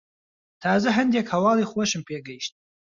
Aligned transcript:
تازە 0.61 0.89
هەندێک 0.97 1.27
هەواڵی 1.33 1.69
خۆشم 1.71 2.01
پێ 2.07 2.17
گەیشت. 2.27 2.53